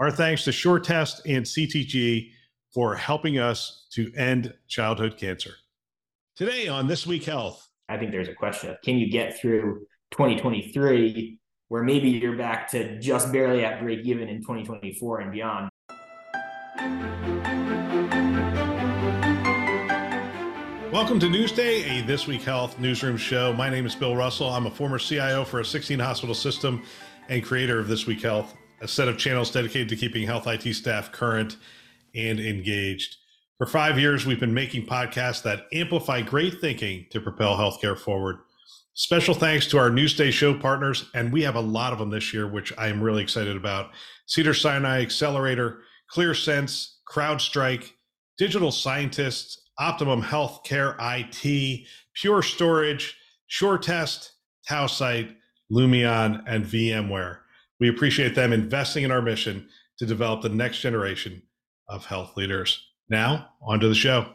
[0.00, 2.30] Our thanks to SureTest and CTG
[2.74, 5.52] for helping us to end childhood cancer.
[6.34, 7.68] Today on This Week Health.
[7.88, 11.38] I think there's a question of can you get through 2023
[11.68, 15.70] where maybe you're back to just barely at break even in 2024 and beyond.
[20.92, 23.52] Welcome to Newsday, a This Week Health newsroom show.
[23.52, 24.48] My name is Bill Russell.
[24.48, 26.82] I'm a former CIO for a 16 hospital system
[27.28, 30.74] and creator of This Week Health, a set of channels dedicated to keeping health IT
[30.74, 31.56] staff current
[32.14, 33.16] and engaged.
[33.58, 38.38] For five years, we've been making podcasts that amplify great thinking to propel healthcare forward.
[38.94, 42.32] Special thanks to our Newsday show partners, and we have a lot of them this
[42.32, 43.90] year, which I am really excited about.
[44.26, 45.80] Cedar Sinai Accelerator,
[46.12, 47.90] ClearSense, CrowdStrike,
[48.38, 53.16] Digital Scientists, Optimum Healthcare IT, Pure Storage,
[53.50, 54.30] SureTest,
[54.68, 55.34] Tausight,
[55.70, 57.38] Lumeon, and VMware.
[57.80, 61.42] We appreciate them investing in our mission to develop the next generation
[61.88, 62.86] of health leaders.
[63.08, 64.26] Now, on to the show.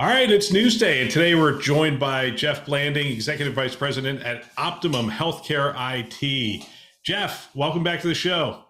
[0.00, 4.44] All right, it's Newsday, and today we're joined by Geoff Blanding, Executive Vice President at
[4.56, 6.64] Optimum Healthcare IT.
[7.04, 8.64] Geoff, welcome back to the show.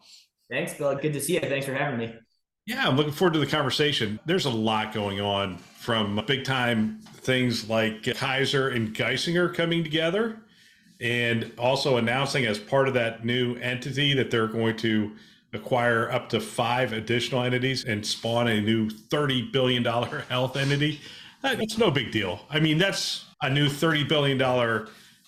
[0.51, 0.95] Thanks, Bill.
[0.95, 1.41] Good to see you.
[1.41, 2.15] Thanks for having me.
[2.67, 4.21] Yeah, I'm looking forward to the conversation.
[4.27, 10.41] There's a lot going on from big time things like Kaiser and Geisinger coming together
[11.01, 15.13] and also announcing as part of that new entity that they're going to
[15.53, 19.85] acquire up to five additional entities and spawn a new $30 billion
[20.29, 21.01] health entity.
[21.43, 22.41] Uh, it's no big deal.
[22.51, 24.39] I mean, that's a new $30 billion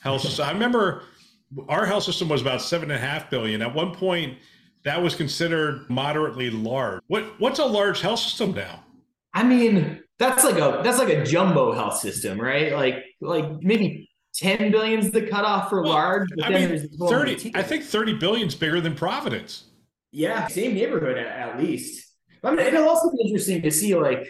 [0.00, 0.44] health system.
[0.44, 1.04] I remember
[1.68, 3.62] our health system was about seven and a half billion.
[3.62, 4.38] At one point,
[4.84, 7.02] that was considered moderately large.
[7.08, 8.82] What what's a large health system now?
[9.34, 12.72] I mean, that's like a that's like a jumbo health system, right?
[12.72, 16.28] Like like maybe 10 billion is the cutoff for well, large.
[16.36, 19.64] But I mean, 30, I think 30 billion is bigger than Providence.
[20.12, 22.14] Yeah, same neighborhood at, at least.
[22.42, 24.26] I mean, it'll also be interesting to see like,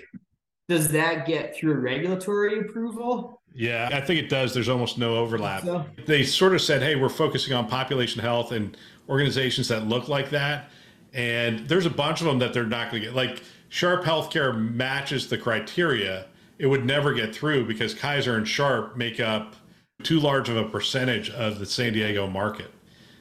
[0.69, 3.41] does that get through regulatory approval?
[3.55, 4.55] Yeah, I think it does.
[4.55, 5.65] There's almost no overlap.
[5.65, 5.85] So.
[6.07, 8.77] They sort of said, hey, we're focusing on population health and
[9.09, 10.71] organizations that look like that.
[11.13, 13.17] And there's a bunch of them that they're not going to get.
[13.17, 16.27] Like Sharp Healthcare matches the criteria.
[16.59, 19.57] It would never get through because Kaiser and Sharp make up
[20.03, 22.71] too large of a percentage of the San Diego market.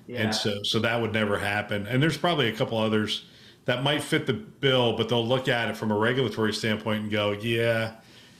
[0.07, 0.21] Yeah.
[0.21, 1.85] And so so that would never happen.
[1.87, 3.25] And there's probably a couple others
[3.65, 7.11] that might fit the bill, but they'll look at it from a regulatory standpoint and
[7.11, 7.93] go, yeah,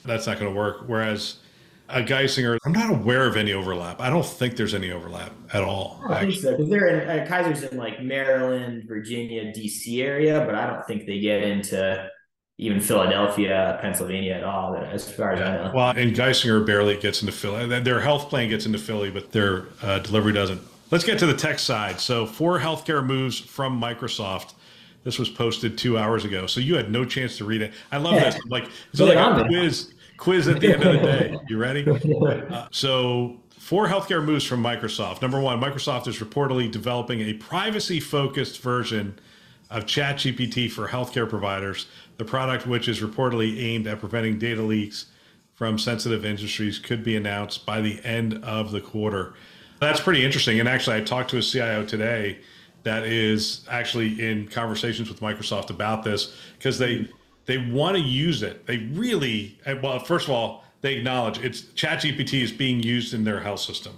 [0.04, 0.84] that's not going to work.
[0.86, 1.36] Whereas
[1.88, 4.00] a Geisinger, I'm not aware of any overlap.
[4.00, 6.00] I don't think there's any overlap at all.
[6.08, 10.66] I think so they're in uh, Kaiser's in like Maryland, Virginia, DC area, but I
[10.66, 12.10] don't think they get into
[12.60, 15.72] even Philadelphia, Pennsylvania at all, as far as I know.
[15.74, 17.80] Well, and Geisinger barely gets into Philly.
[17.80, 20.60] Their health plan gets into Philly, but their uh, delivery doesn't.
[20.90, 22.00] Let's get to the tech side.
[22.00, 24.52] So, four healthcare moves from Microsoft.
[25.04, 27.72] This was posted two hours ago, so you had no chance to read it.
[27.90, 28.30] I love yeah.
[28.30, 28.40] this.
[28.48, 31.38] Like it's like a quiz, quiz at the end of the day.
[31.48, 31.86] You ready?
[32.50, 35.22] Uh, so, four healthcare moves from Microsoft.
[35.22, 39.18] Number one, Microsoft is reportedly developing a privacy-focused version
[39.70, 41.86] of ChatGPT for healthcare providers
[42.20, 45.06] the product, which is reportedly aimed at preventing data leaks
[45.54, 49.32] from sensitive industries, could be announced by the end of the quarter.
[49.80, 50.60] That's pretty interesting.
[50.60, 52.38] And actually, I talked to a CIO today
[52.82, 57.08] that is actually in conversations with Microsoft about this because they
[57.46, 58.66] they want to use it.
[58.66, 63.40] They really well, first of all, they acknowledge it's ChatGPT is being used in their
[63.40, 63.96] health system.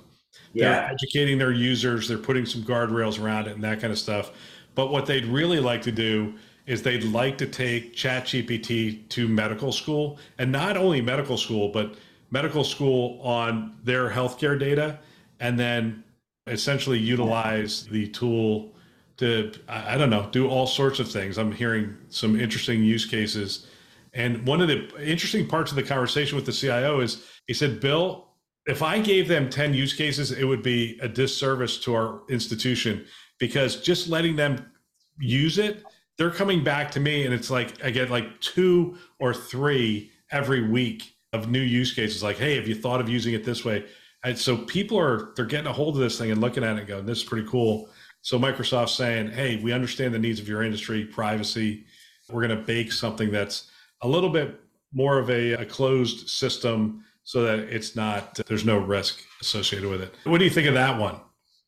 [0.53, 0.71] Yeah.
[0.71, 4.31] They're educating their users, they're putting some guardrails around it and that kind of stuff.
[4.77, 6.35] But what they'd really like to do
[6.67, 11.97] is they'd like to take ChatGPT to medical school, and not only medical school, but
[12.31, 14.99] medical school on their healthcare data,
[15.41, 16.05] and then
[16.47, 18.73] essentially utilize the tool
[19.17, 21.39] to I don't know do all sorts of things.
[21.39, 23.67] I'm hearing some interesting use cases,
[24.15, 27.81] and one of the interesting parts of the conversation with the CIO is he said,
[27.81, 28.29] "Bill."
[28.65, 33.05] If I gave them 10 use cases, it would be a disservice to our institution
[33.41, 34.71] because just letting them
[35.19, 35.83] use it
[36.23, 40.69] they're coming back to me and it's like I get like two or three every
[40.69, 42.23] week of new use cases.
[42.23, 43.87] Like, hey, have you thought of using it this way?
[44.23, 46.79] And so people are they're getting a hold of this thing and looking at it
[46.79, 47.89] and going, this is pretty cool.
[48.21, 51.87] So Microsoft's saying, hey, we understand the needs of your industry, privacy.
[52.31, 53.73] We're going to bake something that's
[54.03, 54.61] a little bit
[54.93, 60.03] more of a, a closed system so that it's not, there's no risk associated with
[60.03, 60.15] it.
[60.23, 61.17] What do you think of that one?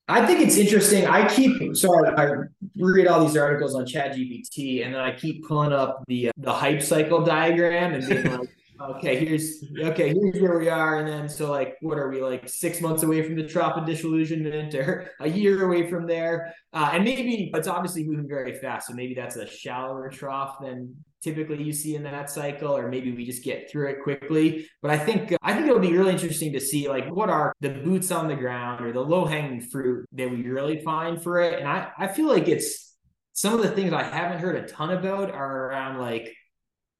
[0.07, 1.07] I think it's interesting.
[1.07, 2.45] I keep sorry, I
[2.77, 6.53] read all these articles on ChatGPT, and then I keep pulling up the uh, the
[6.53, 8.49] hype cycle diagram and being like,
[8.81, 12.47] okay, here's okay, here's where we are, and then so like, what are we like
[12.47, 16.55] six months away from the trough of disillusionment, or a year away from there?
[16.75, 20.95] Uh, and maybe it's obviously moving very fast, so maybe that's a shallower trough than
[21.25, 24.69] typically you see in that cycle or maybe we just get through it quickly.
[24.83, 27.71] But i think i think it'll be really interesting to see like what are the
[27.71, 31.59] boots on the ground or the low hanging fruit that we really find for it.
[31.59, 32.95] And i i feel like it's
[33.33, 36.33] some of the things i haven't heard a ton about are around like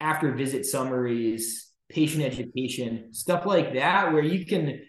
[0.01, 4.81] after visit summaries patient education stuff like that where you can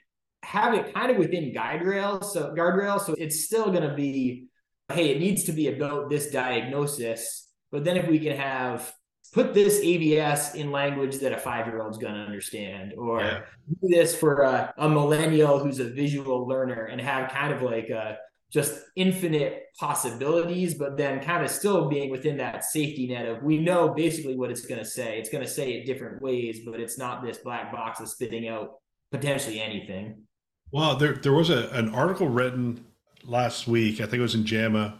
[0.42, 4.48] have it kind of within guide rails so guardrails so it's still going to be
[4.92, 7.48] hey it needs to be about this diagnosis.
[7.72, 8.92] But then if we can have
[9.32, 13.40] put this AVS in language that a five year old's going to understand, or yeah.
[13.68, 17.88] do this for a, a, millennial who's a visual learner and have kind of like
[17.90, 18.18] a,
[18.50, 23.58] just infinite possibilities, but then kind of still being within that safety net of we
[23.58, 25.18] know basically what it's going to say.
[25.18, 28.48] It's going to say it different ways, but it's not this black box of spitting
[28.48, 28.74] out
[29.10, 30.22] potentially anything.
[30.70, 32.84] Well, there there was a, an article written
[33.24, 34.00] last week.
[34.00, 34.98] I think it was in JAMA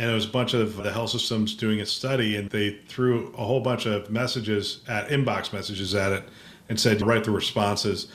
[0.00, 3.26] and it was a bunch of the health systems doing a study and they threw
[3.36, 6.24] a whole bunch of messages at inbox messages at it
[6.70, 8.10] and said write the responses.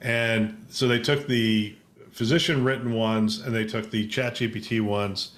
[0.00, 1.76] And so they took the
[2.10, 5.36] physician written ones and they took the chat gpt ones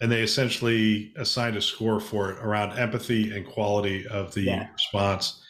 [0.00, 4.68] and they essentially assigned a score for it around empathy and quality of the yeah.
[4.74, 5.42] response.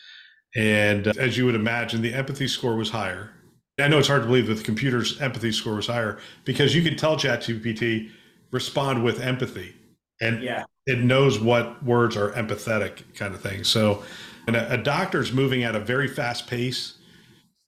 [0.57, 3.31] And uh, as you would imagine the empathy score was higher.
[3.79, 6.83] I know it's hard to believe that the computer's empathy score was higher because you
[6.83, 8.11] could tell chat gpt
[8.51, 9.75] respond with empathy
[10.21, 10.65] and yeah.
[10.87, 13.65] it knows what words are empathetic kind of thing.
[13.65, 14.03] So
[14.47, 16.99] and a, a doctor's moving at a very fast pace.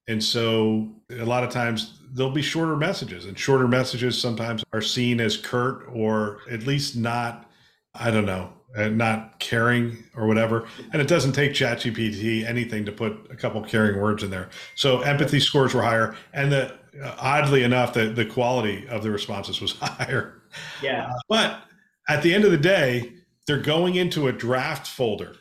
[0.07, 4.81] And so a lot of times there'll be shorter messages and shorter messages sometimes are
[4.81, 7.51] seen as curt or at least not
[7.95, 10.67] i don't know uh, not caring or whatever.
[10.93, 14.51] And it doesn't take ChatGPT anything to put a couple caring words in there.
[14.75, 19.11] So empathy scores were higher and the uh, oddly enough the, the quality of the
[19.11, 20.38] responses was higher
[20.83, 21.09] yeah.
[21.11, 21.63] Uh, but
[22.09, 23.13] at the end of the day,
[23.47, 25.37] they're going into a draft folder,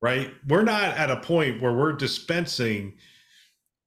[0.00, 0.32] right?
[0.48, 2.94] We're not at a point where we're dispensing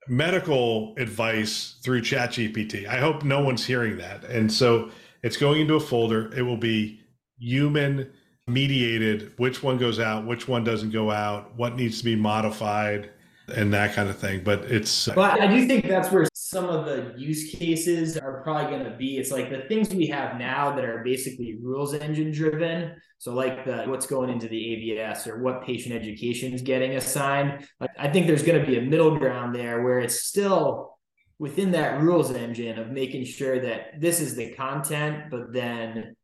[0.08, 2.88] medical advice through ChatGPT.
[2.88, 4.26] I hope no one's hearing that.
[4.26, 4.92] And so
[5.24, 6.32] it's going into a folder.
[6.36, 7.00] It will be
[7.38, 8.12] human
[8.48, 13.10] mediated, which one goes out, which one doesn't go out, what needs to be modified
[13.54, 14.44] and that kind of thing.
[14.44, 15.08] But it's.
[15.08, 18.84] Uh, but I do think that's where some of the use cases are probably going
[18.84, 19.18] to be.
[19.18, 22.96] It's like the things we have now that are basically rules engine driven.
[23.18, 27.68] So like the what's going into the AVS or what patient education is getting assigned.
[27.98, 30.98] I think there's going to be a middle ground there where it's still
[31.40, 36.16] within that rules engine of making sure that this is the content, but then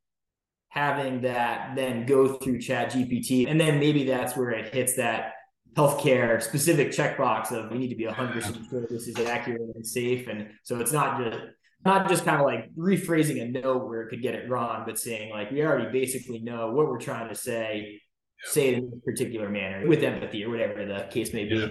[0.70, 5.34] having that then go through chat gpt and then maybe that's where it hits that
[5.76, 10.28] healthcare specific checkbox of we need to be 100% sure this is accurate and safe.
[10.28, 11.40] And so it's not just
[11.86, 15.00] not just kind of like rephrasing a note where it could get it wrong but
[15.00, 18.02] saying like we already basically know what we're trying to say
[18.44, 21.56] say it in a particular manner with empathy or whatever the case may be.
[21.56, 21.68] Yeah.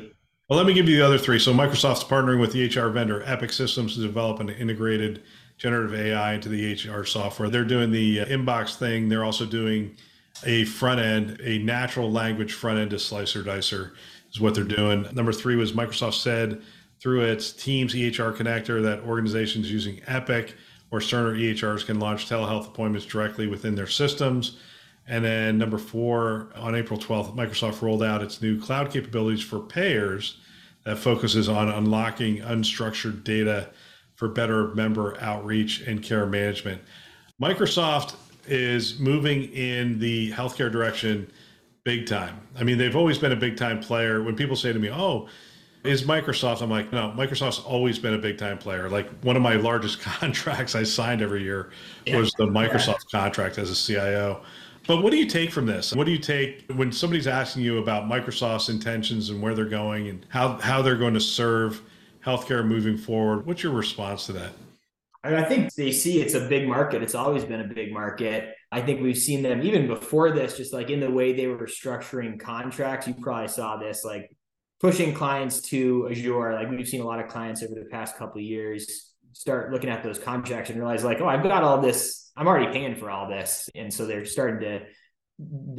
[0.48, 1.38] well let me give you the other three.
[1.38, 5.22] So microsoft's partnering with the EHR vendor epic systems to develop an integrated
[5.56, 7.50] generative ai into the EHR software.
[7.50, 9.08] They're doing the uh, inbox thing.
[9.08, 9.96] They're also doing
[10.44, 13.92] a front end, a natural language front end to Slicer Dicer
[14.30, 15.06] is what they're doing.
[15.12, 16.62] Number three was Microsoft said
[17.00, 20.54] through its Teams EHR connector that organizations using Epic
[20.90, 24.58] or Cerner EHRs can launch telehealth appointments directly within their systems.
[25.06, 29.60] And then number four, on April 12th, Microsoft rolled out its new cloud capabilities for
[29.60, 30.38] payers
[30.84, 33.70] that focuses on unlocking unstructured data
[34.14, 36.82] for better member outreach and care management.
[37.40, 38.16] Microsoft
[38.48, 41.30] is moving in the healthcare direction
[41.84, 42.40] big time.
[42.58, 44.22] I mean, they've always been a big time player.
[44.22, 45.28] When people say to me, "Oh,
[45.84, 48.90] is Microsoft?" I'm like, "No, Microsoft's always been a big time player.
[48.90, 51.70] Like one of my largest contracts I signed every year
[52.12, 53.20] was the Microsoft yeah.
[53.20, 54.42] contract as a CIO."
[54.86, 55.94] But what do you take from this?
[55.94, 60.08] What do you take when somebody's asking you about Microsoft's intentions and where they're going
[60.08, 61.82] and how how they're going to serve
[62.24, 63.46] healthcare moving forward?
[63.46, 64.52] What's your response to that?
[65.24, 67.02] I think they see it's a big market.
[67.02, 68.54] It's always been a big market.
[68.70, 71.66] I think we've seen them even before this, just like in the way they were
[71.66, 73.08] structuring contracts.
[73.08, 74.30] You probably saw this, like
[74.80, 76.54] pushing clients to Azure.
[76.54, 79.90] Like we've seen a lot of clients over the past couple of years start looking
[79.90, 83.10] at those contracts and realize like, oh, I've got all this, I'm already paying for
[83.10, 83.68] all this.
[83.74, 84.86] And so they're starting to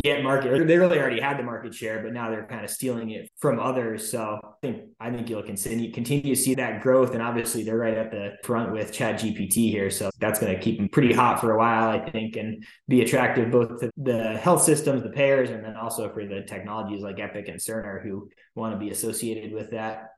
[0.01, 3.09] get market they really already had the market share but now they're kind of stealing
[3.09, 4.09] it from others.
[4.09, 7.77] So i think i think you'll continue continue to see that growth and obviously they're
[7.77, 11.13] right at the front with chat gpt here so that's going to keep them pretty
[11.13, 15.09] hot for a while i think and be attractive both to the health systems the
[15.09, 18.91] payers and then also for the technologies like epic and cerner who want to be
[18.91, 20.11] associated with that.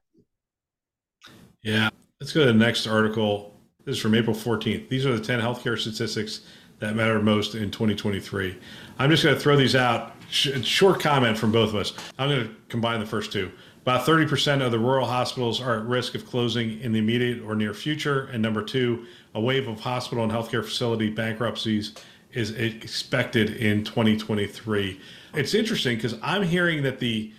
[1.63, 3.59] Yeah let's go to the next article.
[3.85, 6.41] This is from april 14th these are the 10 healthcare statistics
[6.81, 8.57] that matter most in 2023.
[8.99, 10.15] I'm just going to throw these out.
[10.29, 11.93] Short comment from both of us.
[12.17, 13.51] I'm going to combine the first two.
[13.83, 17.55] About 30% of the rural hospitals are at risk of closing in the immediate or
[17.55, 18.25] near future.
[18.31, 21.93] And number two, a wave of hospital and healthcare facility bankruptcies
[22.33, 24.99] is expected in 2023.
[25.35, 27.31] It's interesting because I'm hearing that the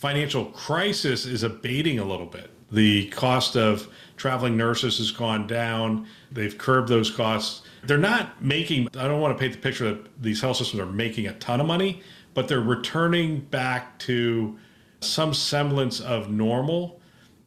[0.00, 2.50] financial crisis is abating a little bit.
[2.72, 6.06] The cost of traveling nurses has gone down.
[6.32, 7.62] They've curbed those costs.
[7.84, 10.86] They're not making, I don't want to paint the picture that these health systems are
[10.86, 12.00] making a ton of money,
[12.32, 14.58] but they're returning back to
[15.00, 16.98] some semblance of normal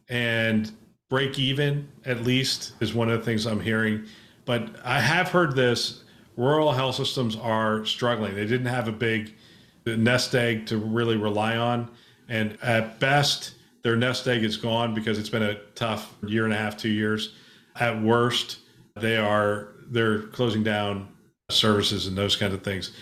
[0.08, 0.70] and
[1.10, 4.06] break even, at least, is one of the things I'm hearing.
[4.44, 6.04] But I have heard this
[6.36, 8.36] rural health systems are struggling.
[8.36, 9.34] They didn't have a big
[9.84, 11.90] nest egg to really rely on.
[12.28, 16.52] And at best, their nest egg is gone because it's been a tough year and
[16.52, 17.34] a half, two years.
[17.76, 18.58] At worst,
[18.96, 21.08] they are they're closing down
[21.50, 22.92] services and those kinds of things.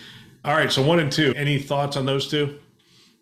[0.43, 1.33] All right, so one and two.
[1.35, 2.59] Any thoughts on those two?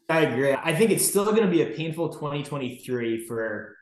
[0.09, 0.53] I agree.
[0.53, 3.75] I think it's still going to be a painful 2023 for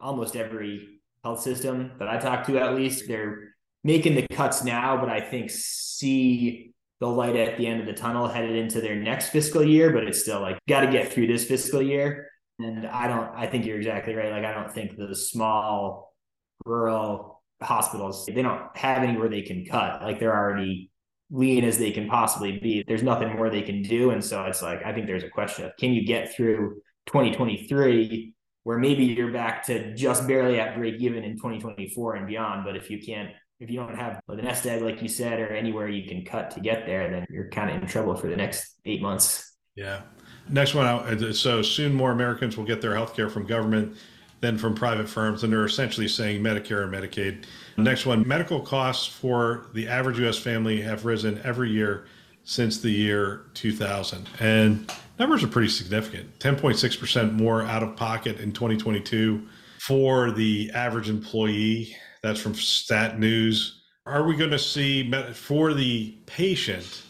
[0.00, 2.58] almost every health system that I talk to.
[2.58, 7.66] At least they're making the cuts now, but I think see the light at the
[7.66, 9.92] end of the tunnel headed into their next fiscal year.
[9.92, 12.28] But it's still like got to get through this fiscal year.
[12.58, 13.30] And I don't.
[13.36, 14.32] I think you're exactly right.
[14.32, 16.14] Like I don't think the small
[16.66, 20.90] rural hospitals they don't have anywhere they can cut like they're already
[21.30, 24.62] lean as they can possibly be there's nothing more they can do and so it's
[24.62, 29.32] like i think there's a question of can you get through 2023 where maybe you're
[29.32, 33.30] back to just barely at break even in 2024 and beyond but if you can't
[33.60, 36.50] if you don't have the nest egg like you said or anywhere you can cut
[36.50, 40.02] to get there then you're kind of in trouble for the next eight months yeah
[40.48, 43.96] next one uh, so soon more americans will get their health care from government
[44.40, 47.44] than from private firms, and they're essentially saying Medicare and Medicaid.
[47.76, 52.06] Next one medical costs for the average US family have risen every year
[52.44, 54.28] since the year 2000.
[54.40, 59.46] And numbers are pretty significant 10.6% more out of pocket in 2022
[59.80, 61.96] for the average employee.
[62.22, 63.82] That's from Stat News.
[64.06, 67.02] Are we going to see for the patient,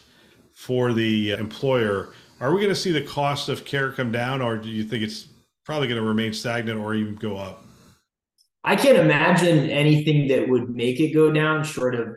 [0.53, 4.57] for the employer, are we going to see the cost of care come down, or
[4.57, 5.29] do you think it's
[5.69, 7.63] probably going to remain stagnant or even go up.
[8.63, 12.15] I can't imagine anything that would make it go down short of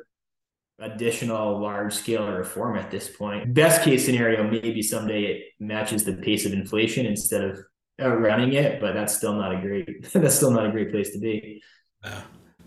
[0.78, 3.52] additional large scale reform at this point.
[3.52, 7.58] Best case scenario, maybe someday it matches the pace of inflation instead of
[8.00, 11.11] uh, running it, but that's still not a great that's still not a great place
[11.11, 11.62] to be.
[12.02, 12.22] Yeah.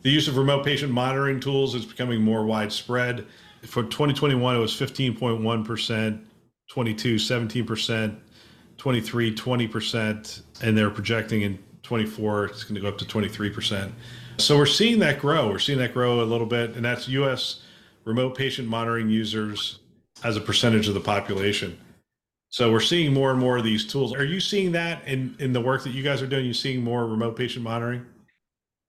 [0.06, 3.26] The use of remote patient monitoring tools is becoming more widespread.
[3.64, 6.20] For 2021, it was 15.1%,
[6.70, 8.16] 22, 17%,
[8.78, 13.92] 23, 20%, and they're projecting in 24 it's going to go up to 23%.
[14.38, 15.50] So we're seeing that grow.
[15.50, 17.62] We're seeing that grow a little bit, and that's US
[18.04, 19.80] remote patient monitoring users
[20.24, 21.80] as a percentage of the population.
[22.50, 24.14] So we're seeing more and more of these tools.
[24.14, 26.46] Are you seeing that in in the work that you guys are doing?
[26.46, 28.06] You're seeing more remote patient monitoring?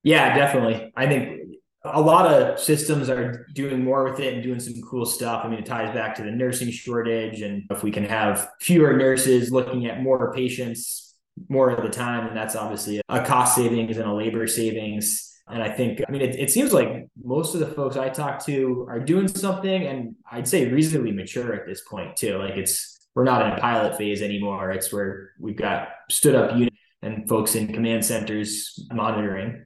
[0.07, 0.93] Yeah, definitely.
[0.95, 5.05] I think a lot of systems are doing more with it and doing some cool
[5.05, 5.45] stuff.
[5.45, 7.41] I mean, it ties back to the nursing shortage.
[7.41, 11.17] And if we can have fewer nurses looking at more patients
[11.49, 15.35] more of the time, and that's obviously a cost savings and a labor savings.
[15.49, 18.47] And I think, I mean, it, it seems like most of the folks I talk
[18.47, 22.39] to are doing something, and I'd say reasonably mature at this point, too.
[22.39, 24.71] Like it's, we're not in a pilot phase anymore.
[24.71, 29.66] It's where we've got stood up units and folks in command centers monitoring.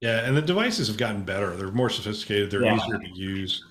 [0.00, 1.56] Yeah, and the devices have gotten better.
[1.56, 2.50] They're more sophisticated.
[2.50, 2.76] They're yeah.
[2.76, 3.64] easier to use.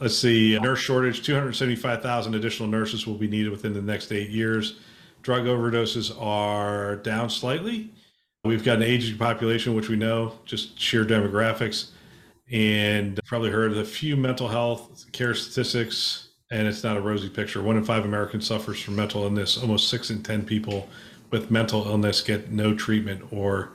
[0.00, 1.22] Let's see, nurse shortage.
[1.22, 4.78] Two hundred seventy-five thousand additional nurses will be needed within the next eight years.
[5.22, 7.90] Drug overdoses are down slightly.
[8.44, 11.90] We've got an aging population, which we know just sheer demographics,
[12.50, 17.28] and probably heard of a few mental health care statistics, and it's not a rosy
[17.28, 17.60] picture.
[17.60, 19.58] One in five Americans suffers from mental illness.
[19.58, 20.88] Almost six in ten people
[21.30, 23.72] with mental illness get no treatment or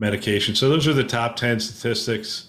[0.00, 0.54] medication.
[0.54, 2.48] So those are the top 10 statistics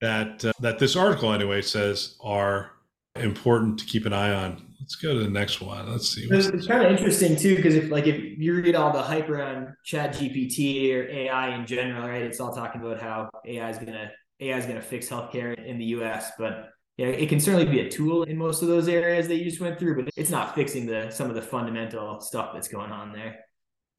[0.00, 2.72] that uh, that this article anyway says are
[3.16, 4.62] important to keep an eye on.
[4.80, 5.90] Let's go to the next one.
[5.90, 6.28] Let's see.
[6.30, 9.68] It's, kind of interesting too, because if like if you read all the hype around
[9.84, 12.22] Chat GPT or AI in general, right?
[12.22, 14.10] It's all talking about how AI is going to
[14.40, 17.90] AI is to fix healthcare in the U.S., but yeah, it can certainly be a
[17.90, 20.86] tool in most of those areas that you just went through, but it's not fixing
[20.86, 23.40] the some of the fundamental stuff that's going on there.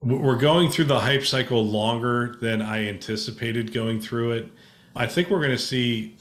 [0.02, 4.52] We're going through the hype cycle longer than I anticipated going through it.
[4.96, 6.16] I think we're going to see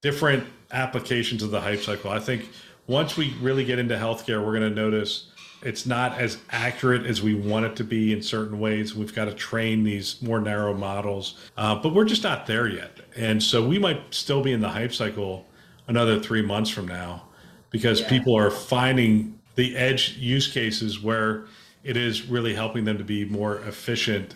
[0.00, 2.10] different applications of the hype cycle.
[2.10, 2.48] I think
[2.86, 5.32] once we really get into healthcare, we're going to notice
[5.62, 8.94] it's not as accurate as we want it to be in certain ways.
[8.94, 13.00] We've got to train these more narrow models, uh, but we're just not there yet.
[13.16, 15.46] And so we might still be in the hype cycle
[15.88, 17.24] another three months from now
[17.70, 18.08] because yeah.
[18.08, 21.46] people are finding the edge use cases where
[21.86, 24.34] it is really helping them to be more efficient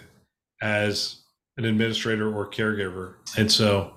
[0.63, 1.23] as
[1.57, 3.15] an administrator or caregiver.
[3.37, 3.93] And so,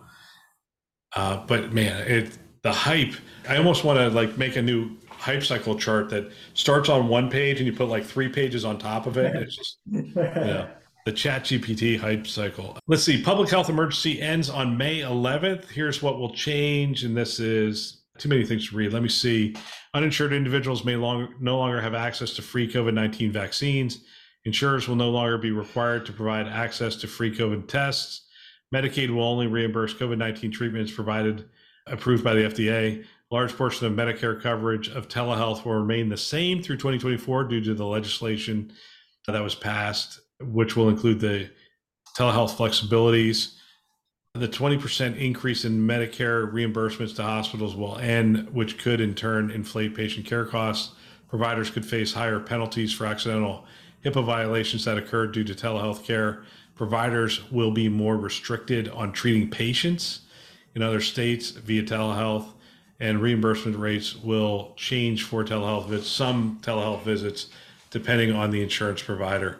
[1.15, 3.13] uh, but man, it the hype.
[3.47, 7.29] I almost want to like make a new hype cycle chart that starts on one
[7.29, 9.35] page and you put like three pages on top of it.
[9.41, 10.67] It's just yeah.
[11.05, 12.77] The Chat GPT hype cycle.
[12.87, 13.21] Let's see.
[13.21, 15.69] Public health emergency ends on May 11th.
[15.69, 18.93] Here's what will change, and this is too many things to read.
[18.93, 19.53] Let me see.
[19.93, 23.99] Uninsured individuals may long, no longer have access to free COVID 19 vaccines.
[24.45, 28.25] Insurers will no longer be required to provide access to free COVID tests.
[28.73, 31.49] Medicaid will only reimburse COVID 19 treatments provided
[31.87, 33.03] approved by the FDA.
[33.03, 37.61] A large portion of Medicare coverage of telehealth will remain the same through 2024 due
[37.61, 38.71] to the legislation
[39.27, 41.49] that was passed, which will include the
[42.17, 43.55] telehealth flexibilities.
[44.35, 49.93] The 20% increase in Medicare reimbursements to hospitals will end, which could in turn inflate
[49.93, 50.95] patient care costs.
[51.29, 53.63] Providers could face higher penalties for accidental
[54.03, 56.45] HIPAA violations that occurred due to telehealth care.
[56.73, 60.21] Providers will be more restricted on treating patients
[60.73, 62.47] in other states via telehealth,
[62.99, 67.49] and reimbursement rates will change for telehealth visits, some telehealth visits,
[67.91, 69.59] depending on the insurance provider.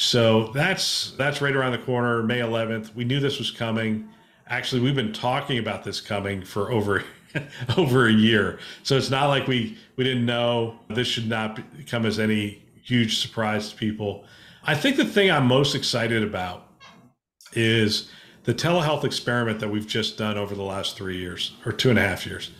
[0.00, 2.94] So that's that's right around the corner, May 11th.
[2.94, 4.08] We knew this was coming.
[4.46, 7.04] Actually, we've been talking about this coming for over
[7.76, 8.60] over a year.
[8.82, 10.80] So it's not like we we didn't know.
[10.88, 14.24] This should not come as any huge surprise to people.
[14.64, 16.66] I think the thing I'm most excited about
[17.52, 18.10] is
[18.44, 21.98] the telehealth experiment that we've just done over the last three years or two and
[21.98, 22.50] a half years.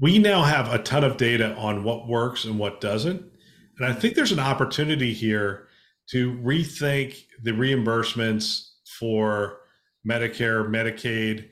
[0.00, 3.24] We now have a ton of data on what works and what doesn't.
[3.78, 5.63] And I think there's an opportunity here
[6.10, 9.60] to rethink the reimbursements for
[10.06, 11.48] Medicare, Medicaid,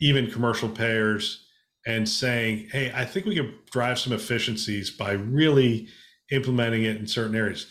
[0.00, 1.46] even commercial payers,
[1.86, 5.88] and saying, hey, I think we can drive some efficiencies by really
[6.30, 7.66] implementing it in certain areas.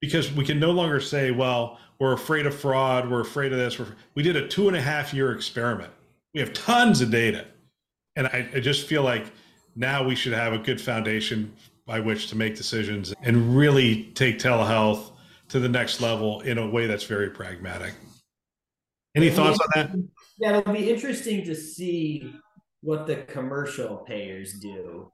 [0.00, 3.10] Because we can no longer say, well, we're afraid of fraud.
[3.10, 3.80] We're afraid of this.
[4.14, 5.92] We did a two and a half year experiment.
[6.34, 7.46] We have tons of data.
[8.16, 9.26] And I, I just feel like
[9.74, 11.52] now we should have a good foundation
[11.86, 15.12] by which to make decisions and really take telehealth
[15.48, 17.94] to the next level in a way that's very pragmatic.
[19.14, 20.08] Any thoughts on that?
[20.38, 22.34] Yeah, it'll be interesting to see
[22.82, 25.10] what the commercial payers do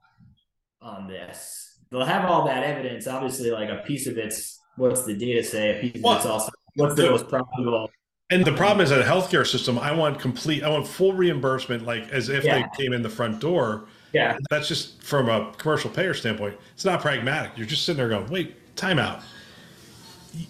[0.81, 1.79] on this.
[1.90, 3.07] They'll have all that evidence.
[3.07, 6.27] Obviously, like a piece of it's what's the data say, a piece of well, it's
[6.27, 7.90] also what's the, the most profitable.
[8.31, 11.85] And the problem is that a healthcare system, I want complete, I want full reimbursement,
[11.85, 12.62] like as if yeah.
[12.62, 13.87] they came in the front door.
[14.14, 14.38] Yeah.
[14.51, 16.57] That's just from a commercial payer standpoint.
[16.73, 17.53] It's not pragmatic.
[17.57, 19.23] You're just sitting there going, wait, timeout.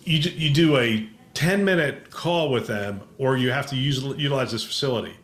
[0.04, 4.52] You, you do a 10 minute call with them, or you have to use utilize
[4.52, 5.14] this facility.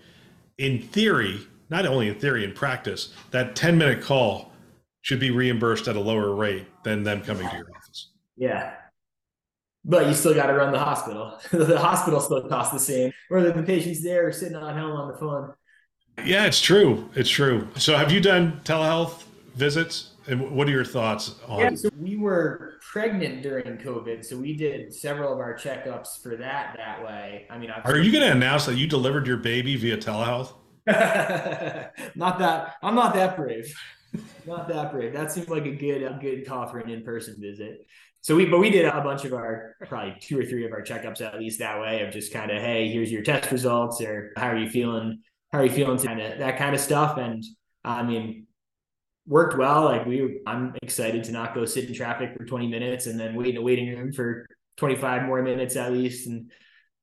[0.58, 1.40] In theory,
[1.70, 4.52] not only in theory, in practice, that 10 minute call
[5.02, 8.10] should be reimbursed at a lower rate than them coming to your office.
[8.36, 8.74] Yeah.
[9.84, 11.38] But you still got to run the hospital.
[11.52, 15.08] the hospital still costs the same, whether the patient's there or sitting on home on
[15.08, 15.54] the phone.
[16.24, 17.08] Yeah, it's true.
[17.14, 17.68] It's true.
[17.76, 19.22] So, have you done telehealth
[19.54, 20.10] visits?
[20.26, 21.60] And what are your thoughts on?
[21.60, 26.36] Yeah, so we were pregnant during COVID, so we did several of our checkups for
[26.36, 27.46] that that way.
[27.50, 30.54] I mean, I've are you going to announce that you delivered your baby via telehealth?
[30.86, 33.72] not that I'm not that brave.
[34.46, 35.12] Not that brave.
[35.12, 37.86] That seems like a good a good call for an in person visit
[38.20, 40.82] so we but we did a bunch of our probably two or three of our
[40.82, 44.32] checkups at least that way of just kind of hey here's your test results or
[44.36, 45.20] how are you feeling
[45.52, 47.44] how are you feeling kind of that kind of stuff and
[47.84, 48.46] i mean
[49.28, 53.06] worked well like we i'm excited to not go sit in traffic for 20 minutes
[53.06, 54.46] and then wait in a waiting room for
[54.78, 56.50] 25 more minutes at least and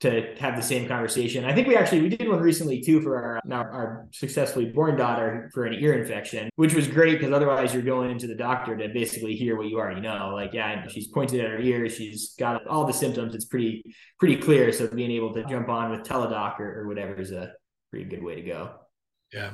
[0.02, 1.46] to have the same conversation.
[1.46, 5.50] I think we actually we did one recently too for our our successfully born daughter
[5.54, 8.90] for an ear infection, which was great because otherwise you're going into the doctor to
[8.90, 10.32] basically hear what you already know.
[10.34, 13.36] Like, yeah, she's pointed at her ear, she's got all the symptoms.
[13.36, 13.84] It's pretty
[14.20, 14.72] pretty clear.
[14.74, 17.54] So being able to jump on with Teladoc or, or whatever is a
[17.90, 18.72] pretty good way to go.
[19.32, 19.52] Yeah.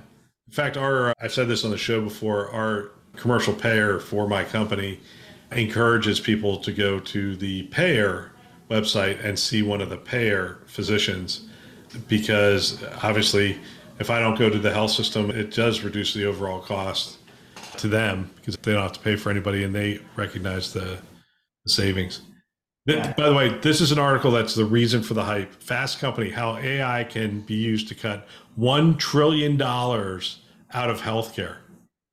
[0.47, 2.49] In fact, our uh, I've said this on the show before.
[2.49, 4.99] Our commercial payer for my company
[5.51, 8.31] encourages people to go to the payer
[8.69, 11.49] website and see one of the payer physicians
[12.07, 13.59] because obviously
[13.99, 17.19] if I don't go to the health system, it does reduce the overall cost
[17.77, 20.99] to them because they don't have to pay for anybody and they recognize the,
[21.65, 22.21] the savings.
[22.85, 23.13] Yeah.
[23.13, 25.53] By the way, this is an article that's the reason for the hype.
[25.61, 28.27] Fast Company, how AI can be used to cut
[28.59, 31.57] $1 trillion out of healthcare.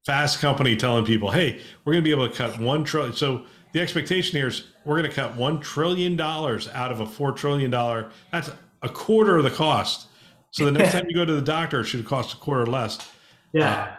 [0.04, 3.14] Fast Company telling people, hey, we're going to be able to cut $1 trillion.
[3.14, 7.34] So the expectation here is we're going to cut $1 trillion out of a $4
[7.34, 7.70] trillion.
[7.70, 8.50] That's
[8.82, 10.08] a quarter of the cost.
[10.50, 12.98] So the next time you go to the doctor, it should cost a quarter less.
[13.52, 13.96] Yeah.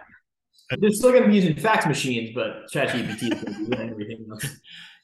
[0.72, 3.76] Uh, They're still going to be using fax machines, but ChatGPT is going to be
[3.76, 4.46] doing everything else.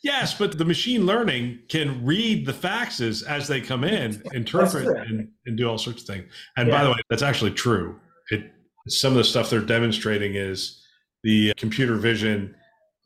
[0.05, 5.29] Yes, but the machine learning can read the faxes as they come in, interpret, and,
[5.47, 6.31] and, do all sorts of things.
[6.57, 6.77] And yeah.
[6.77, 7.99] by the way, that's actually true.
[8.29, 8.51] It
[8.87, 10.83] some of the stuff they're demonstrating is
[11.23, 12.53] the computer vision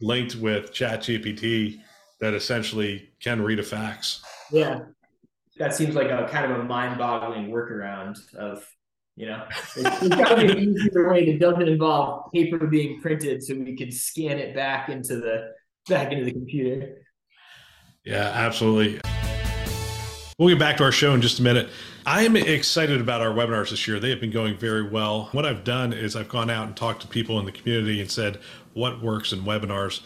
[0.01, 1.79] linked with ChatGPT
[2.19, 4.21] that essentially can read a fax.
[4.51, 4.79] Yeah,
[5.57, 8.67] that seems like a kind of a mind-boggling workaround of
[9.15, 13.41] you know there's got to be an easier way that doesn't involve paper being printed
[13.41, 15.53] so we can scan it back into the
[15.89, 17.02] back into the computer.
[18.06, 19.02] Yeah, absolutely.
[20.38, 21.69] We'll get back to our show in just a minute.
[22.06, 23.99] I am excited about our webinars this year.
[23.99, 25.28] They have been going very well.
[25.34, 28.10] What I've done is I've gone out and talked to people in the community and
[28.10, 28.39] said,
[28.73, 30.02] what works in webinars?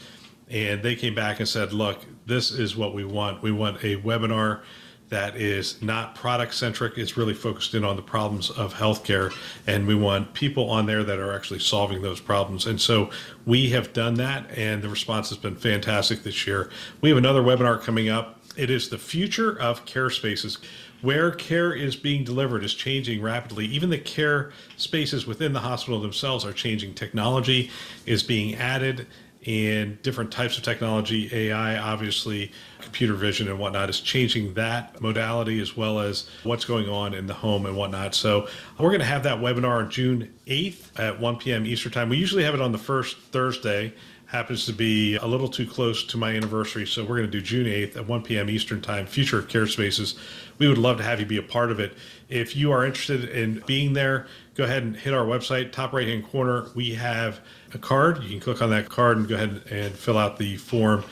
[0.49, 3.43] And they came back and said, look, this is what we want.
[3.43, 4.63] We want a webinar
[5.09, 6.97] that is not product centric.
[6.97, 9.33] It's really focused in on the problems of healthcare.
[9.67, 12.65] And we want people on there that are actually solving those problems.
[12.65, 13.11] And so
[13.45, 16.69] we have done that, and the response has been fantastic this year.
[17.01, 18.39] We have another webinar coming up.
[18.55, 20.57] It is the future of care spaces.
[21.01, 23.65] Where care is being delivered is changing rapidly.
[23.65, 26.93] Even the care spaces within the hospital themselves are changing.
[26.93, 27.71] Technology
[28.05, 29.05] is being added
[29.45, 35.59] and different types of technology, AI, obviously, computer vision and whatnot, is changing that modality
[35.59, 38.15] as well as what's going on in the home and whatnot.
[38.15, 38.47] So,
[38.79, 41.65] we're going to have that webinar on June 8th at 1 p.m.
[41.65, 42.09] Eastern Time.
[42.09, 43.93] We usually have it on the first Thursday.
[44.27, 46.87] Happens to be a little too close to my anniversary.
[46.87, 48.49] So, we're going to do June 8th at 1 p.m.
[48.49, 50.15] Eastern Time, Future of Care Spaces.
[50.57, 51.95] We would love to have you be a part of it.
[52.29, 56.07] If you are interested in being there, go ahead and hit our website, top right
[56.07, 56.67] hand corner.
[56.75, 57.41] We have
[57.75, 58.23] a card.
[58.23, 61.03] You can click on that card and go ahead and fill out the form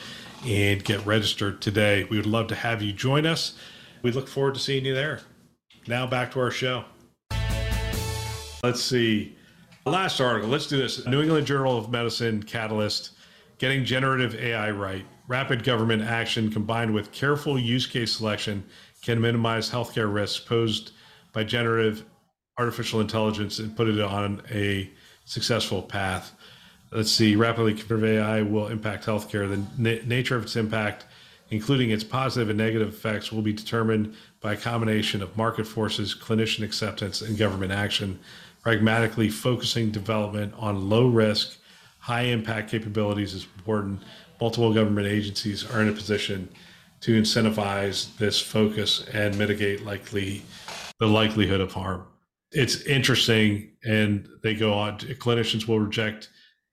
[0.46, 2.04] and get registered today.
[2.04, 3.54] We would love to have you join us.
[4.02, 5.20] We look forward to seeing you there.
[5.86, 6.84] Now back to our show.
[8.62, 9.36] Let's see.
[9.84, 10.48] Last article.
[10.48, 11.04] Let's do this.
[11.06, 13.10] New England Journal of Medicine Catalyst
[13.58, 15.04] Getting Generative AI Right.
[15.28, 18.64] Rapid government action combined with careful use case selection
[19.02, 20.92] can minimize healthcare risks posed
[21.32, 22.04] by generative
[22.58, 24.90] artificial intelligence and put it on a
[25.24, 26.32] successful path
[26.92, 29.48] let's see, rapidly competitive AI will impact healthcare.
[29.48, 31.06] The na- nature of its impact,
[31.50, 36.14] including its positive and negative effects, will be determined by a combination of market forces,
[36.14, 38.18] clinician acceptance, and government action.
[38.62, 41.58] Pragmatically focusing development on low risk,
[41.98, 44.02] high impact capabilities is important.
[44.40, 46.48] Multiple government agencies are in a position
[47.00, 50.42] to incentivize this focus and mitigate likely
[51.00, 52.04] the likelihood of harm.
[52.52, 54.98] It's interesting, and they go on.
[54.98, 56.28] Clinicians will reject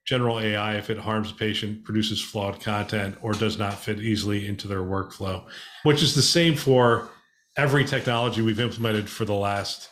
[0.05, 4.47] general AI if it harms a patient, produces flawed content, or does not fit easily
[4.47, 5.45] into their workflow,
[5.83, 7.09] which is the same for
[7.57, 9.89] every technology we've implemented for the last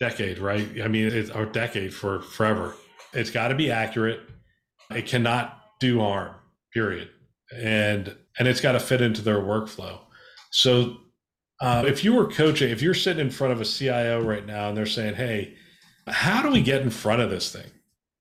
[0.00, 0.68] decade, right?
[0.82, 2.74] I mean, it's a decade for forever.
[3.12, 4.20] It's got to be accurate.
[4.90, 6.34] It cannot do harm,
[6.72, 7.10] period.
[7.54, 10.00] And and it's got to fit into their workflow.
[10.50, 10.96] So
[11.60, 14.68] uh, if you were coaching, if you're sitting in front of a CIO right now
[14.68, 15.54] and they're saying, "Hey,
[16.06, 17.70] how do we get in front of this thing?"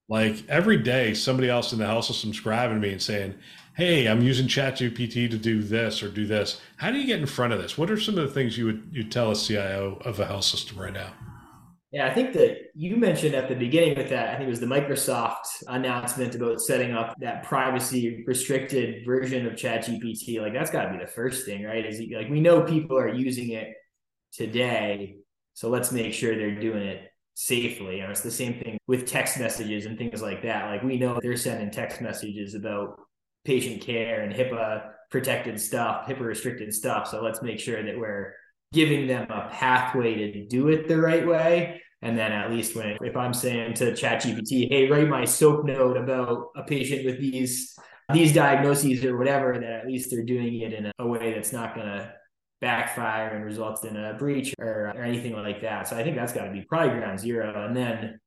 [0.07, 3.35] Like every day, somebody else in the health system's grabbing me and saying,
[3.75, 7.25] "Hey, I'm using ChatGPT to do this or do this." How do you get in
[7.25, 7.77] front of this?
[7.77, 10.45] What are some of the things you would you tell a CIO of a health
[10.45, 11.13] system right now?
[11.91, 14.59] Yeah, I think that you mentioned at the beginning with that, I think it was
[14.59, 20.41] the Microsoft announcement about setting up that privacy restricted version of ChatGPT.
[20.41, 21.85] Like that's got to be the first thing, right?
[21.85, 23.69] Is like we know people are using it
[24.33, 25.17] today,
[25.53, 27.99] so let's make sure they're doing it safely.
[27.99, 30.65] And it's the same thing with text messages and things like that.
[30.65, 32.99] Like we know they're sending text messages about
[33.43, 37.07] patient care and HIPAA protected stuff, HIPAA restricted stuff.
[37.07, 38.33] So let's make sure that we're
[38.73, 41.81] giving them a pathway to do it the right way.
[42.01, 45.97] And then at least when if I'm saying to ChatGPT, hey, write my SOAP note
[45.97, 47.75] about a patient with these
[48.13, 51.75] these diagnoses or whatever, that at least they're doing it in a way that's not
[51.75, 52.13] gonna
[52.65, 55.87] backfire and results in a breach or, or anything like that.
[55.87, 57.63] So I think that's got to be probably ground zero.
[57.63, 58.19] And then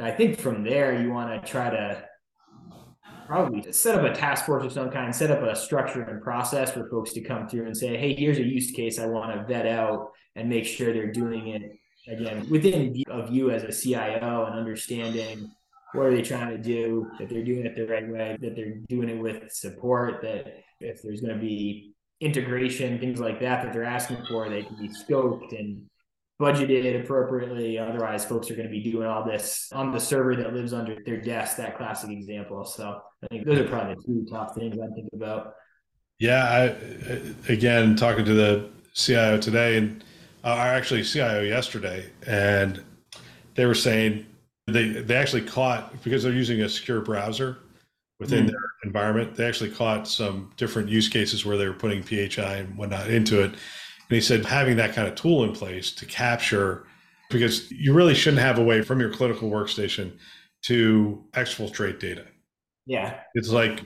[0.00, 2.02] I think from there, you want to try to
[3.26, 6.72] probably set up a task force of some kind, set up a structure and process
[6.72, 9.44] for folks to come through and say, hey, here's a use case I want to
[9.46, 11.62] vet out and make sure they're doing it
[12.08, 15.50] again within of you as a CIO and understanding
[15.92, 18.76] what are they trying to do, that they're doing it the right way, that they're
[18.88, 21.91] doing it with support, that if there's going to be
[22.22, 25.82] integration, things like that that they're asking for, they can be scoped and
[26.40, 27.78] budgeted appropriately.
[27.78, 30.96] Otherwise, folks are going to be doing all this on the server that lives under
[31.04, 32.64] their desk, that classic example.
[32.64, 35.54] So I think those are probably the two top things I think about.
[36.18, 40.04] Yeah, I, again, talking to the CIO today and
[40.44, 42.82] uh, actually CIO yesterday, and
[43.54, 44.26] they were saying
[44.68, 47.58] they they actually caught because they're using a secure browser
[48.22, 48.50] within mm.
[48.50, 49.34] their environment.
[49.34, 53.42] They actually caught some different use cases where they were putting PHI and whatnot into
[53.42, 53.46] it.
[53.50, 53.56] And
[54.08, 56.86] he said having that kind of tool in place to capture,
[57.30, 60.16] because you really shouldn't have a way from your clinical workstation
[60.66, 62.24] to exfiltrate data.
[62.86, 63.18] Yeah.
[63.34, 63.82] It's like,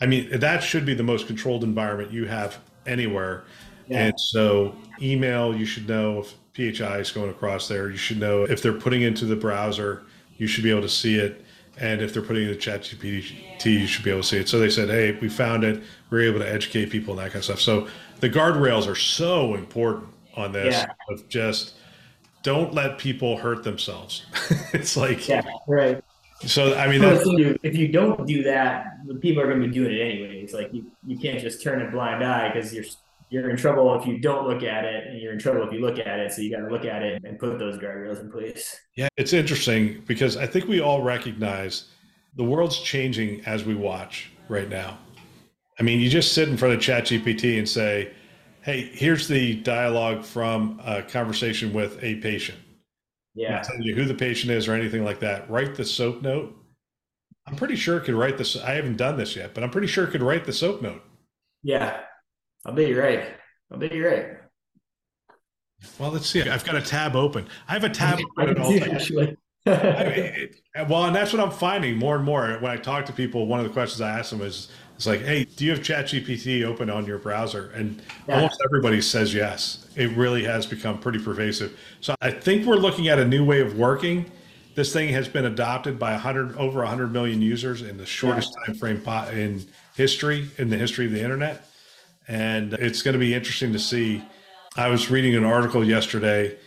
[0.00, 3.44] I mean, that should be the most controlled environment you have anywhere.
[3.86, 4.06] Yeah.
[4.06, 7.90] And so, email, you should know if PHI is going across there.
[7.90, 10.04] You should know if they're putting into the browser,
[10.36, 11.43] you should be able to see it.
[11.80, 14.48] And if they're putting it in chat GPT, you should be able to see it.
[14.48, 15.82] So they said, hey, we found it.
[16.10, 17.60] We are able to educate people and that kind of stuff.
[17.60, 17.88] So
[18.20, 20.92] the guardrails are so important on this yeah.
[21.08, 21.74] of just
[22.42, 24.24] don't let people hurt themselves.
[24.72, 26.02] it's like, yeah, right.
[26.46, 27.00] So I mean,
[27.62, 30.40] if you don't do that, the people are going to be doing it anyway.
[30.42, 32.84] It's like you, you can't just turn a blind eye because you're
[33.34, 35.80] you're in trouble if you don't look at it, and you're in trouble if you
[35.80, 36.32] look at it.
[36.32, 38.78] So you got to look at it and put those guardrails in place.
[38.96, 41.88] Yeah, it's interesting because I think we all recognize
[42.36, 44.98] the world's changing as we watch right now.
[45.80, 48.12] I mean, you just sit in front of ChatGPT and say,
[48.62, 52.58] "Hey, here's the dialogue from a conversation with a patient."
[53.34, 55.50] Yeah, tell you who the patient is or anything like that.
[55.50, 56.54] Write the soap note.
[57.48, 58.56] I'm pretty sure it could write this.
[58.56, 61.02] I haven't done this yet, but I'm pretty sure it could write the soap note.
[61.64, 61.98] Yeah,
[62.64, 63.34] I'll bet you're right.
[63.70, 64.26] I'll bet you're right.
[65.98, 66.42] Well, let's see.
[66.42, 67.46] I've got a tab open.
[67.68, 69.36] I have a tab open all actually.
[69.66, 73.12] I mean, well, and that's what I'm finding more and more when I talk to
[73.12, 73.46] people.
[73.46, 76.64] One of the questions I ask them is, "It's like, hey, do you have ChatGPT
[76.64, 78.36] open on your browser?" And yeah.
[78.36, 79.86] almost everybody says yes.
[79.96, 81.78] It really has become pretty pervasive.
[82.00, 84.30] So I think we're looking at a new way of working.
[84.74, 88.66] This thing has been adopted by 100 over 100 million users in the shortest yeah.
[88.66, 89.64] time frame in
[89.96, 91.68] history in the history of the internet
[92.28, 94.22] and it's going to be interesting to see.
[94.76, 96.58] I was reading an article yesterday,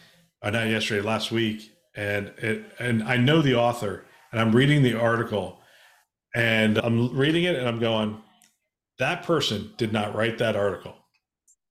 [0.41, 4.83] uh, not yesterday, last week, and it, and I know the author, and I'm reading
[4.83, 5.59] the article,
[6.35, 8.21] and I'm reading it, and I'm going,
[8.99, 10.95] that person did not write that article.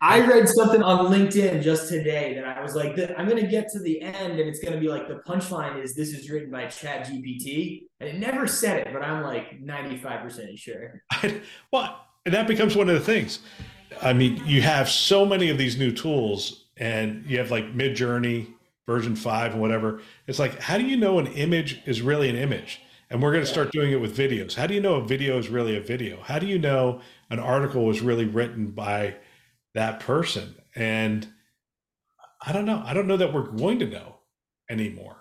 [0.02, 3.68] I read something on LinkedIn just today that I was like, I'm going to get
[3.70, 6.50] to the end and it's going to be like the punchline is this is written
[6.50, 7.84] by Chat GPT.
[8.00, 11.02] And it never said it, but I'm like 95% sure.
[11.72, 13.38] well, and that becomes one of the things.
[14.02, 18.48] I mean, you have so many of these new tools, and you have like Midjourney
[18.86, 20.00] version five and whatever.
[20.26, 22.80] It's like, how do you know an image is really an image?
[23.10, 24.54] And we're going to start doing it with videos.
[24.54, 26.20] How do you know a video is really a video?
[26.22, 29.16] How do you know an article was really written by
[29.74, 30.56] that person?
[30.74, 31.28] And
[32.44, 32.82] I don't know.
[32.84, 34.16] I don't know that we're going to know
[34.68, 35.16] anymore.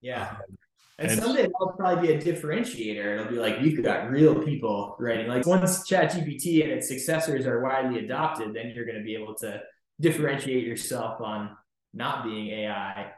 [0.00, 0.30] Yeah.
[0.30, 0.58] Um,
[0.98, 3.18] and, and someday that'll probably be a differentiator.
[3.18, 5.26] It'll be like you've got real people writing.
[5.26, 9.34] Like once ChatGPT and its successors are widely adopted, then you're going to be able
[9.36, 9.60] to
[10.00, 11.56] differentiate yourself on
[11.92, 13.12] not being AI.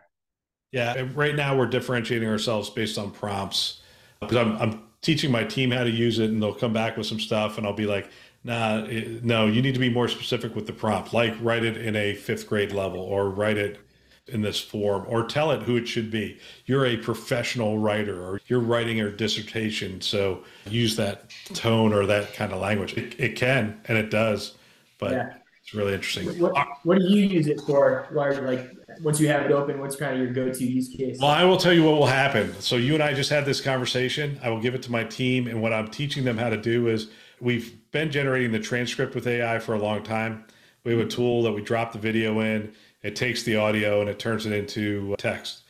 [0.73, 3.83] Yeah, right now we're differentiating ourselves based on prompts
[4.21, 7.07] because I'm I'm teaching my team how to use it, and they'll come back with
[7.07, 8.11] some stuff, and I'll be like,
[8.47, 11.13] Nah, it, no, you need to be more specific with the prompt.
[11.13, 13.81] Like write it in a fifth grade level, or write it
[14.29, 16.39] in this form or tell it who it should be.
[16.67, 20.01] You're a professional writer or you're writing a dissertation.
[20.01, 22.95] So use that tone or that kind of language.
[22.95, 24.57] It, it can and it does,
[24.99, 25.35] but yeah.
[25.63, 26.27] it's really interesting.
[26.41, 28.09] What, what, do you use it for?
[28.13, 31.19] Like once you have it open, what's kind of your go-to use case?
[31.21, 32.53] Well, I will tell you what will happen.
[32.61, 34.41] So you and I just had this conversation.
[34.43, 35.47] I will give it to my team.
[35.47, 37.11] And what I'm teaching them how to do is
[37.41, 40.45] we've been generating the transcript with AI for a long time.
[40.83, 42.73] We have a tool that we drop the video in
[43.07, 45.63] it takes the audio and it turns it into uh, text.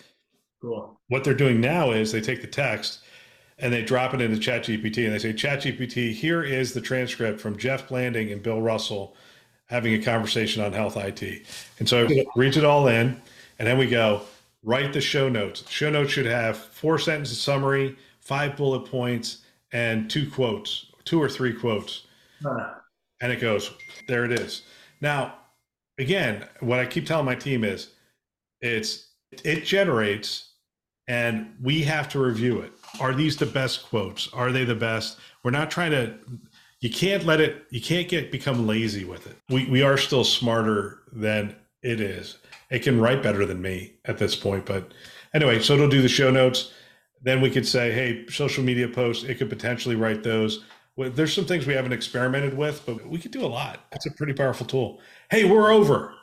[0.63, 0.99] Cool.
[1.09, 3.01] What they're doing now is they take the text
[3.59, 7.59] and they drop it into ChatGPT and they say, ChatGPT, here is the transcript from
[7.59, 9.17] Geoff Blanding and Bill Russell
[9.67, 11.47] having a conversation on health IT.
[11.79, 13.21] And so it reads it all in,
[13.59, 14.23] and then we go,
[14.63, 15.69] write the show notes.
[15.69, 19.39] Show notes should have four sentences summary, five bullet points,
[19.73, 22.07] and two quotes, two or three quotes.
[22.43, 22.75] Huh.
[23.21, 23.73] And it goes,
[24.07, 24.63] there it is.
[25.01, 25.35] Now,
[25.99, 27.91] again, what I keep telling my team is
[28.61, 29.09] it's
[29.45, 30.53] it generates
[31.09, 32.73] and we have to review it.
[33.01, 34.33] Are these the best quotes?
[34.33, 35.19] Are they the best?
[35.43, 36.15] We're not trying to
[36.81, 39.37] you can't let it you can't get become lazy with it.
[39.49, 42.39] We we are still smarter than It is.
[42.71, 44.93] It can write better than me at this point, but
[45.35, 46.73] anyway, so it'll do the show notes.
[47.23, 50.65] Then we could say, hey, social media posts, it could potentially write those.
[50.97, 53.81] Well, there's some things we haven't experimented with, but we could do a lot.
[53.93, 55.01] It's a pretty powerful tool.
[55.31, 56.15] Hey, we're over.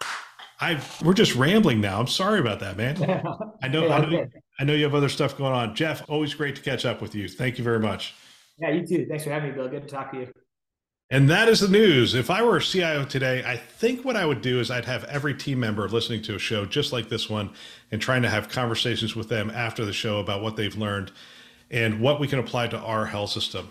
[0.59, 1.99] I we're just rambling now.
[1.99, 2.97] I'm sorry about that, man.
[3.62, 4.27] I know, I know,
[4.59, 5.75] I know you have other stuff going on.
[5.75, 7.27] Geoff, always great to catch up with you.
[7.27, 8.15] Thank you very much.
[8.57, 9.05] Yeah, you too.
[9.07, 9.67] Thanks for having me, Bill.
[9.67, 10.33] Good to talk to you.
[11.09, 12.15] And that is the news.
[12.15, 15.03] If I were a CIO today, I think what I would do is I'd have
[15.03, 17.51] every team member listening to a show just like this one
[17.91, 21.12] and trying to have conversations with them after the show about what they've learned
[21.69, 23.69] and what we can apply to our health system.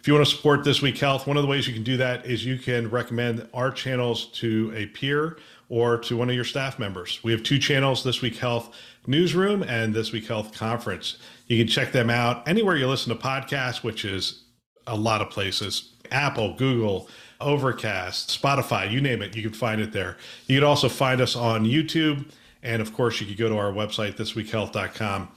[0.00, 1.98] If you want to support This Week Health, one of the ways you can do
[1.98, 5.36] that is you can recommend our channels to a peer
[5.68, 7.20] or to one of your staff members.
[7.22, 8.74] We have two channels This Week Health
[9.06, 11.18] Newsroom and This Week Health Conference.
[11.48, 14.44] You can check them out anywhere you listen to podcasts, which is
[14.86, 17.06] a lot of places Apple, Google,
[17.38, 20.16] Overcast, Spotify, you name it, you can find it there.
[20.46, 22.30] You can also find us on YouTube.
[22.62, 25.28] And of course, you can go to our website, thisweekhealth.com.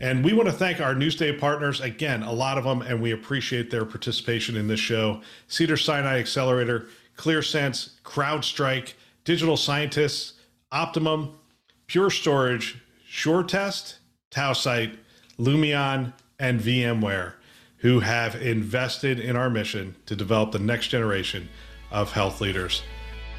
[0.00, 3.12] And we want to thank our Newsday partners, again, a lot of them, and we
[3.12, 8.92] appreciate their participation in this show Cedar Sinai Accelerator, ClearSense, CrowdStrike,
[9.24, 10.34] Digital Scientists,
[10.70, 11.38] Optimum,
[11.86, 12.78] Pure Storage,
[13.10, 13.96] SureTest,
[14.30, 14.96] Tausight,
[15.38, 17.34] Lumeon, and VMware
[17.78, 21.48] who have invested in our mission to develop the next generation
[21.90, 22.82] of health leaders.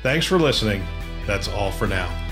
[0.04, 0.86] Thanks for listening.
[1.26, 2.27] That's all for now.